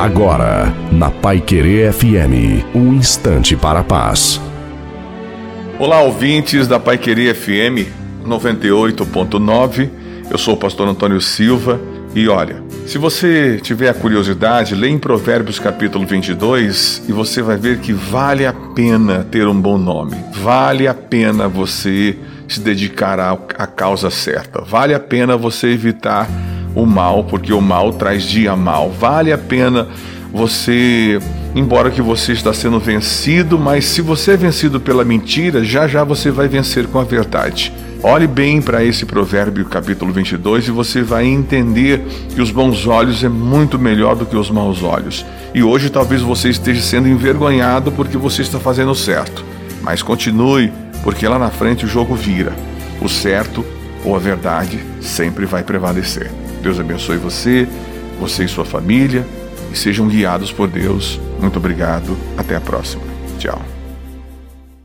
[0.00, 4.40] Agora, na Pai Querer FM, um instante para a paz.
[5.78, 7.86] Olá, ouvintes da Pai Querer FM
[8.26, 9.90] 98.9.
[10.30, 11.78] Eu sou o pastor Antônio Silva
[12.14, 17.58] e olha, se você tiver a curiosidade, leia em Provérbios capítulo 22 e você vai
[17.58, 20.16] ver que vale a pena ter um bom nome.
[20.32, 22.16] Vale a pena você
[22.48, 24.62] se dedicar à, causa certa.
[24.62, 26.26] Vale a pena você evitar
[26.74, 28.90] o mal, porque o mal traz dia mal.
[28.90, 29.88] Vale a pena
[30.32, 31.18] você,
[31.54, 36.04] embora que você está sendo vencido, mas se você é vencido pela mentira, já já
[36.04, 37.72] você vai vencer com a verdade.
[38.02, 42.02] Olhe bem para esse provérbio capítulo 22 e você vai entender
[42.34, 45.26] que os bons olhos é muito melhor do que os maus olhos.
[45.54, 49.44] E hoje talvez você esteja sendo envergonhado porque você está fazendo certo.
[49.82, 52.54] Mas continue, porque lá na frente o jogo vira.
[53.02, 53.62] O certo
[54.02, 56.30] ou a verdade sempre vai prevalecer.
[56.60, 57.66] Deus abençoe você,
[58.18, 59.26] você e sua família
[59.72, 61.20] e sejam guiados por Deus.
[61.40, 62.16] Muito obrigado.
[62.36, 63.02] Até a próxima.
[63.38, 63.79] Tchau.